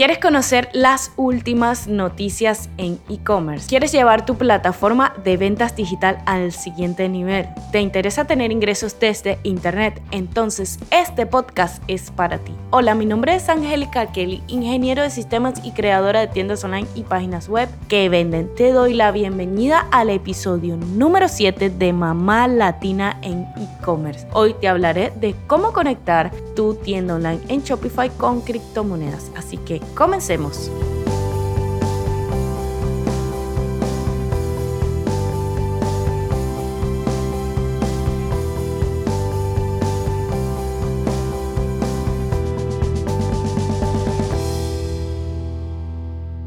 [0.00, 3.68] ¿Quieres conocer las últimas noticias en e-commerce?
[3.68, 7.46] ¿Quieres llevar tu plataforma de ventas digital al siguiente nivel?
[7.70, 10.00] ¿Te interesa tener ingresos desde Internet?
[10.10, 12.54] Entonces, este podcast es para ti.
[12.70, 17.02] Hola, mi nombre es Angélica Kelly, ingeniero de sistemas y creadora de tiendas online y
[17.02, 18.48] páginas web que venden.
[18.54, 24.26] Te doy la bienvenida al episodio número 7 de Mamá Latina en e-commerce.
[24.32, 29.30] Hoy te hablaré de cómo conectar tu tienda online en Shopify con criptomonedas.
[29.36, 30.70] Así que Comencemos.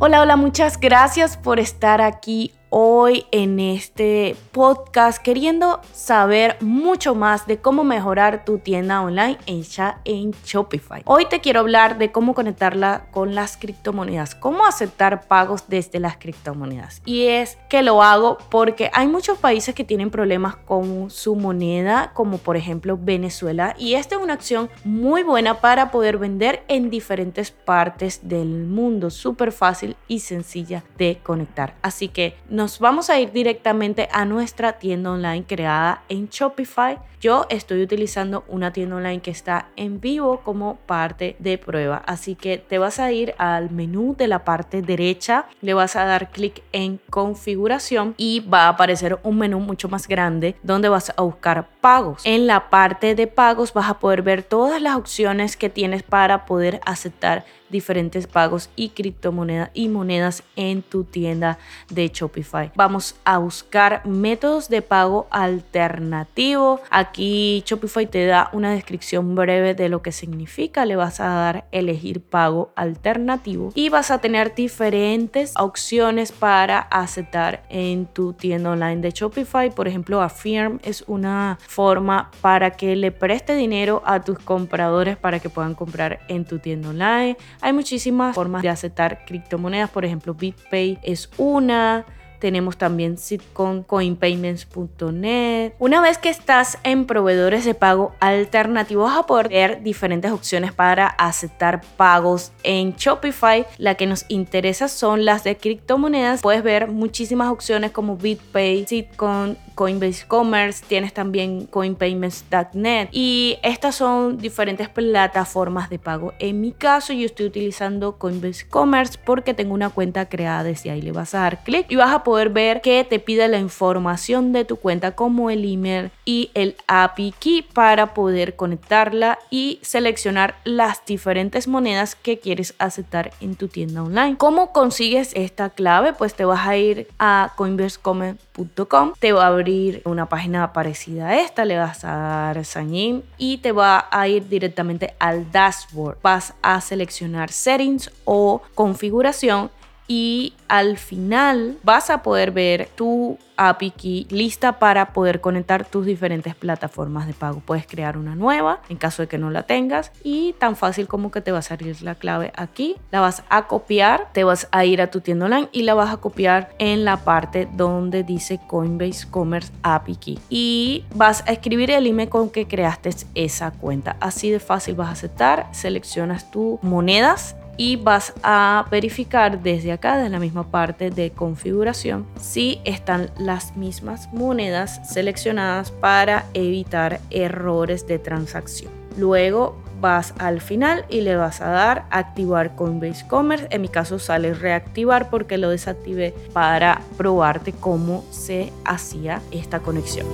[0.05, 7.45] Hola, hola, muchas gracias por estar aquí hoy en este podcast queriendo saber mucho más
[7.45, 11.03] de cómo mejorar tu tienda online hecha en Shopify.
[11.05, 16.17] Hoy te quiero hablar de cómo conectarla con las criptomonedas, cómo aceptar pagos desde las
[16.17, 17.03] criptomonedas.
[17.05, 22.09] Y es que lo hago porque hay muchos países que tienen problemas con su moneda,
[22.15, 26.89] como por ejemplo Venezuela, y esta es una acción muy buena para poder vender en
[26.89, 31.75] diferentes partes del mundo, súper fácil y sencilla de conectar.
[31.83, 36.97] Así que no nos vamos a ir directamente a nuestra tienda online creada en Shopify.
[37.20, 42.02] Yo estoy utilizando una tienda online que está en vivo como parte de prueba.
[42.05, 46.05] Así que te vas a ir al menú de la parte derecha, le vas a
[46.05, 51.11] dar clic en configuración y va a aparecer un menú mucho más grande donde vas
[51.17, 52.22] a buscar pagos.
[52.23, 56.45] En la parte de pagos vas a poder ver todas las opciones que tienes para
[56.45, 61.57] poder aceptar diferentes pagos y criptomonedas y monedas en tu tienda
[61.89, 62.71] de Shopify.
[62.75, 66.80] Vamos a buscar métodos de pago alternativo.
[66.89, 70.85] Aquí Shopify te da una descripción breve de lo que significa.
[70.85, 77.63] Le vas a dar elegir pago alternativo y vas a tener diferentes opciones para aceptar
[77.69, 79.71] en tu tienda online de Shopify.
[79.71, 85.39] Por ejemplo, Affirm es una forma para que le preste dinero a tus compradores para
[85.39, 87.37] que puedan comprar en tu tienda online.
[87.63, 92.05] Hay muchísimas formas de aceptar criptomonedas, por ejemplo, BitPay es una.
[92.39, 95.71] Tenemos también Sitcom, coinpayments.net.
[95.79, 100.73] Una vez que estás en proveedores de pago alternativos, vas a poder ver diferentes opciones
[100.73, 103.65] para aceptar pagos en Shopify.
[103.77, 106.41] La que nos interesa son las de criptomonedas.
[106.41, 114.38] Puedes ver muchísimas opciones como BitPay, Sitcom, Coinbase Commerce, tienes también coinpayments.net y estas son
[114.38, 116.34] diferentes plataformas de pago.
[116.39, 121.02] En mi caso yo estoy utilizando Coinbase Commerce porque tengo una cuenta creada desde ahí.
[121.02, 124.54] Le vas a dar clic y vas a poder ver que te pide la información
[124.54, 130.56] de tu cuenta como el email y el API key para poder conectarla y seleccionar
[130.63, 134.38] las diferentes monedas que quieres aceptar en tu tienda online.
[134.38, 136.13] ¿Cómo consigues esta clave?
[136.13, 141.42] Pues te vas a ir a coinbasecommerce.com, te va a abrir una página parecida a
[141.42, 146.18] esta, le vas a dar sign in y te va a ir directamente al dashboard.
[146.22, 149.72] Vas a seleccionar settings o configuración
[150.07, 156.06] y al final vas a poder ver tu API Key lista para poder conectar tus
[156.06, 157.62] diferentes plataformas de pago.
[157.65, 161.31] Puedes crear una nueva en caso de que no la tengas y tan fácil como
[161.31, 164.86] que te va a salir la clave aquí, la vas a copiar, te vas a
[164.86, 168.59] ir a tu tienda online y la vas a copiar en la parte donde dice
[168.68, 174.18] Coinbase Commerce API Key y vas a escribir el email con que creaste esa cuenta.
[174.19, 180.18] Así de fácil vas a aceptar, seleccionas tus monedas y vas a verificar desde acá,
[180.18, 188.07] de la misma parte de configuración, si están las mismas monedas seleccionadas para evitar errores
[188.07, 188.92] de transacción.
[189.18, 193.68] Luego vas al final y le vas a dar activar Coinbase Commerce.
[193.69, 200.28] En mi caso sale reactivar porque lo desactivé para probarte cómo se hacía esta conexión.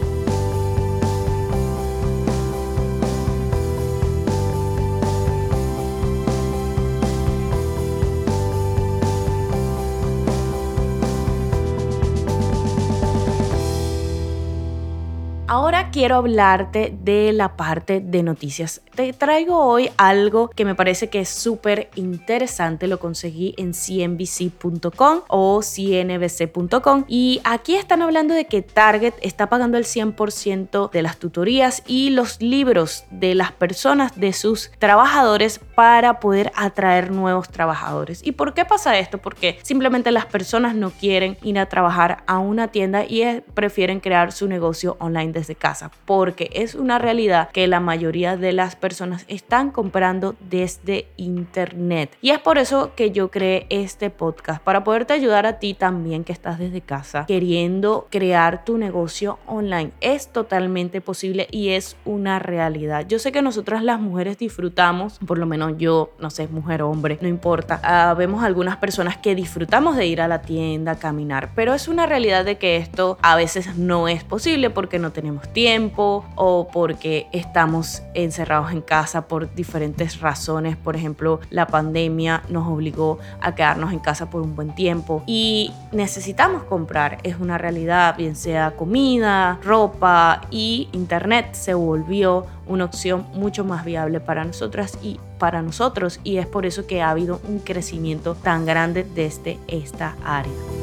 [16.00, 18.82] Quiero hablarte de la parte de noticias.
[18.96, 22.88] Te traigo hoy algo que me parece que es súper interesante.
[22.88, 29.78] Lo conseguí en cnbc.com o cnbc.com y aquí están hablando de que Target está pagando
[29.78, 36.22] el 100% de las tutorías y los libros de las personas, de sus trabajadores para
[36.22, 38.22] poder atraer nuevos trabajadores.
[38.26, 39.18] ¿Y por qué pasa esto?
[39.18, 44.32] Porque simplemente las personas no quieren ir a trabajar a una tienda y prefieren crear
[44.32, 45.89] su negocio online desde casa.
[46.06, 52.18] Porque es una realidad que la mayoría de las personas están comprando desde internet.
[52.22, 56.24] Y es por eso que yo creé este podcast, para poderte ayudar a ti también
[56.24, 59.92] que estás desde casa queriendo crear tu negocio online.
[60.02, 63.06] Es totalmente posible y es una realidad.
[63.08, 67.18] Yo sé que nosotras las mujeres disfrutamos, por lo menos yo, no sé, mujer hombre,
[67.22, 67.80] no importa.
[67.84, 72.06] Ah, vemos algunas personas que disfrutamos de ir a la tienda, caminar, pero es una
[72.06, 75.60] realidad de que esto a veces no es posible porque no tenemos tiempo
[76.36, 80.76] o porque estamos encerrados en casa por diferentes razones.
[80.78, 85.72] Por ejemplo, la pandemia nos obligó a quedarnos en casa por un buen tiempo y
[85.92, 87.20] necesitamos comprar.
[87.24, 93.86] Es una realidad, bien sea comida, ropa y internet se volvió una opción mucho más
[93.86, 98.36] viable para nosotras y para nosotros y es por eso que ha habido un crecimiento
[98.36, 100.79] tan grande desde esta área.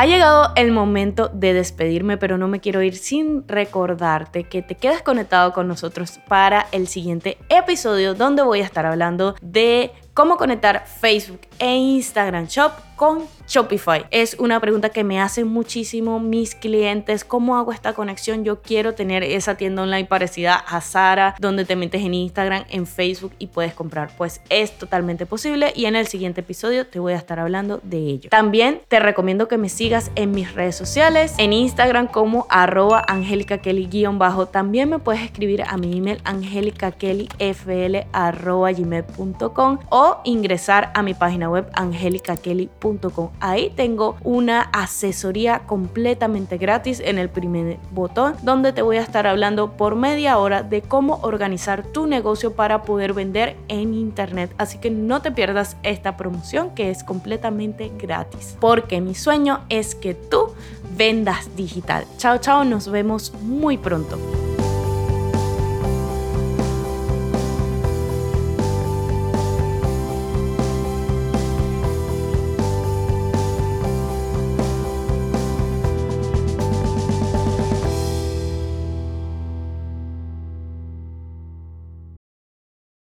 [0.00, 4.76] Ha llegado el momento de despedirme, pero no me quiero ir sin recordarte que te
[4.76, 10.36] quedes conectado con nosotros para el siguiente episodio donde voy a estar hablando de cómo
[10.36, 14.04] conectar Facebook e Instagram Shop con Shopify.
[14.10, 17.24] Es una pregunta que me hacen muchísimo mis clientes.
[17.24, 18.44] ¿Cómo hago esta conexión?
[18.44, 22.88] Yo quiero tener esa tienda online parecida a Sara, donde te metes en Instagram, en
[22.88, 24.10] Facebook y puedes comprar.
[24.18, 27.98] Pues es totalmente posible y en el siguiente episodio te voy a estar hablando de
[27.98, 28.30] ello.
[28.30, 33.06] También te recomiendo que me sigas en mis redes sociales, en Instagram como arroba
[34.14, 34.46] bajo.
[34.46, 39.78] También me puedes escribir a mi email angelicakellyfl arroba gmail.com
[40.24, 47.78] ingresar a mi página web angelicakelly.com Ahí tengo una asesoría completamente gratis en el primer
[47.92, 52.54] botón donde te voy a estar hablando por media hora de cómo organizar tu negocio
[52.54, 54.52] para poder vender en internet.
[54.58, 58.56] Así que no te pierdas esta promoción que es completamente gratis.
[58.60, 60.52] Porque mi sueño es que tú
[60.96, 62.04] vendas digital.
[62.16, 64.18] Chao, chao, nos vemos muy pronto.